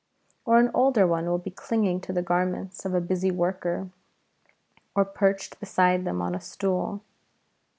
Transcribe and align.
Or 0.45 0.57
an 0.57 0.71
older 0.73 1.05
one 1.05 1.27
will 1.29 1.37
be 1.37 1.51
clinging 1.51 2.01
to 2.01 2.11
the 2.11 2.23
garments 2.23 2.85
of 2.85 2.91
the 2.93 2.99
busy 3.01 3.29
workers, 3.29 3.87
or 4.95 5.05
perched 5.05 5.59
beside 5.59 6.05
them 6.05 6.23
on 6.23 6.33
a 6.33 6.41
stool. 6.41 7.03